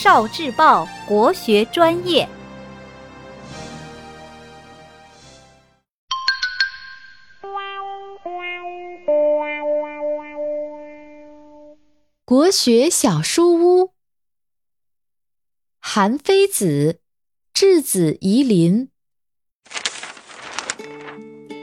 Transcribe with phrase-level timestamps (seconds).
[0.00, 2.28] 少智报国学专业。
[12.24, 13.92] 国学小书屋，
[15.80, 17.00] 韩非子，
[17.52, 18.90] 稚子夷陵。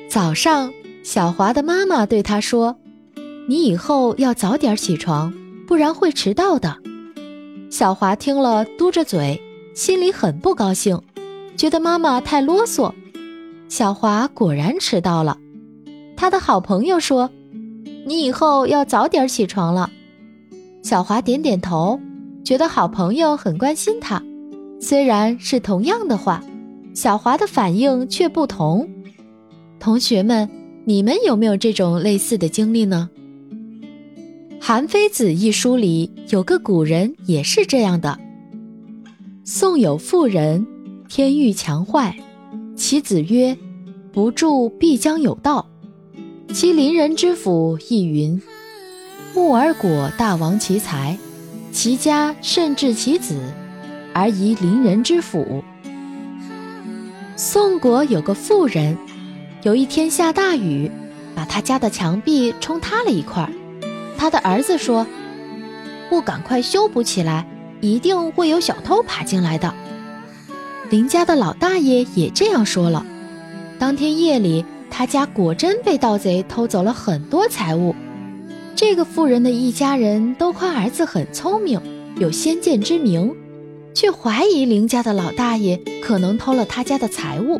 [0.10, 0.74] 早上，
[1.06, 2.78] 小华的妈妈对他说
[3.48, 5.34] ：“你以后要早点起床，
[5.66, 6.82] 不然会迟到的。”
[7.78, 9.42] 小华听了，嘟着嘴，
[9.74, 10.98] 心里很不高兴，
[11.58, 12.94] 觉得妈妈太啰嗦。
[13.68, 15.38] 小华果然迟到了。
[16.16, 17.30] 他的好朋友说
[18.08, 19.92] ：“你以后要早点起床了。”
[20.84, 22.00] 小华点点头，
[22.46, 24.24] 觉得好朋友很关心他。
[24.80, 26.42] 虽然是同样的话，
[26.94, 28.90] 小华的反应却不同。
[29.82, 30.50] 同学们，
[30.86, 33.10] 你们有没有这种类似的经历呢？
[34.68, 38.18] 《韩非子》一书里有个古人也是这样的。
[39.44, 40.66] 宋有妇人，
[41.08, 42.18] 天欲强坏，
[42.76, 43.56] 其子曰
[44.12, 45.68] ：“不助，必将有道。”
[46.52, 48.42] 其邻人之府亦云。
[49.36, 51.16] 木而果大王其才，
[51.72, 53.40] 其家甚至其子，
[54.16, 55.64] 而遗邻人之府。
[57.36, 58.98] 宋国有个妇人，
[59.62, 60.90] 有一天下大雨，
[61.36, 63.48] 把他家的墙壁冲塌了一块。
[64.18, 65.06] 他的儿子说
[66.10, 67.46] ：“不赶快修补起来，
[67.82, 69.74] 一定会有小偷爬进来的。”
[70.90, 73.06] 邻家的老大爷也这样说了。
[73.80, 77.96] 当天夜里，他家果真被盗贼偷走了很多财物。
[78.76, 81.82] 这个妇人的一家人都夸儿子很聪明，
[82.18, 83.36] 有先见之明，
[83.94, 87.60] 却怀疑邻家的老大爷可能偷了他家的财物。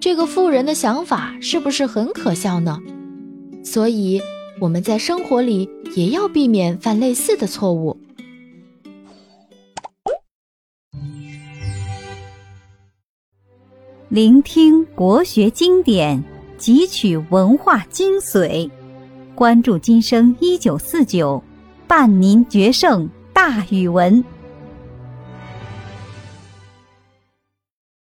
[0.00, 2.80] 这个妇人的想法是不是很可笑呢？
[3.64, 4.20] 所以
[4.58, 7.96] 我们在生活里也要避免犯类似的错误。
[14.08, 16.24] 聆听国学经典，
[16.58, 18.70] 汲取文化精髓。
[19.34, 21.42] 关注今生一九四九，
[21.86, 24.24] 伴您决胜大语文。